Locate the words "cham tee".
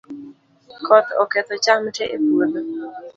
1.65-2.11